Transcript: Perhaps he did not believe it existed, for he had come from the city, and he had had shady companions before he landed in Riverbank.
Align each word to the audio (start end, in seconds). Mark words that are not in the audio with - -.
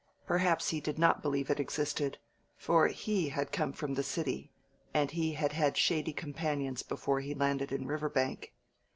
Perhaps 0.25 0.69
he 0.69 0.81
did 0.81 0.97
not 0.97 1.21
believe 1.21 1.51
it 1.51 1.59
existed, 1.59 2.17
for 2.57 2.87
he 2.87 3.29
had 3.29 3.51
come 3.51 3.71
from 3.71 3.93
the 3.93 4.01
city, 4.01 4.51
and 4.95 5.11
he 5.11 5.33
had 5.33 5.51
had 5.53 5.77
shady 5.77 6.11
companions 6.11 6.81
before 6.81 7.19
he 7.19 7.35
landed 7.35 7.71
in 7.71 7.85
Riverbank. 7.85 8.51